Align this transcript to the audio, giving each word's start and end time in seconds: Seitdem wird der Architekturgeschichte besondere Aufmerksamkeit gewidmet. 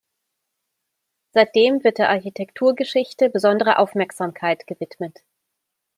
Seitdem 1.31 1.83
wird 1.83 1.99
der 1.99 2.09
Architekturgeschichte 2.09 3.29
besondere 3.29 3.77
Aufmerksamkeit 3.77 4.65
gewidmet. 4.65 5.21